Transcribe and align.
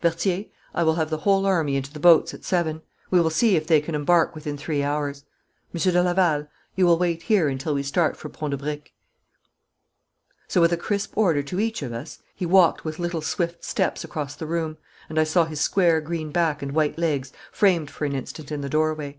Berthier, 0.00 0.44
I 0.72 0.84
will 0.84 0.94
have 0.94 1.10
the 1.10 1.16
whole 1.18 1.44
army 1.44 1.74
into 1.74 1.92
the 1.92 1.98
boats 1.98 2.32
at 2.32 2.44
seven. 2.44 2.82
We 3.10 3.20
will 3.20 3.28
see 3.28 3.56
if 3.56 3.66
they 3.66 3.80
can 3.80 3.96
embark 3.96 4.36
within 4.36 4.56
three 4.56 4.84
hours. 4.84 5.24
Monsieur 5.72 5.90
de 5.90 6.00
Laval, 6.00 6.46
you 6.76 6.86
will 6.86 6.96
wait 6.96 7.22
here 7.24 7.48
until 7.48 7.74
we 7.74 7.82
start 7.82 8.16
for 8.16 8.28
Pont 8.28 8.52
de 8.52 8.56
Briques.' 8.58 8.92
So 10.46 10.60
with 10.60 10.70
a 10.72 10.76
crisp 10.76 11.16
order 11.18 11.42
to 11.42 11.58
each 11.58 11.82
of 11.82 11.92
us, 11.92 12.20
he 12.36 12.46
walked 12.46 12.84
with 12.84 13.00
little 13.00 13.20
swift 13.20 13.64
steps 13.64 14.04
across 14.04 14.36
the 14.36 14.46
room, 14.46 14.78
and 15.08 15.18
I 15.18 15.24
saw 15.24 15.44
his 15.44 15.60
square 15.60 16.00
green 16.00 16.30
back 16.30 16.62
and 16.62 16.70
white 16.70 16.96
legs 16.96 17.32
framed 17.50 17.90
for 17.90 18.04
an 18.04 18.14
instant 18.14 18.52
in 18.52 18.60
the 18.60 18.68
doorway. 18.68 19.18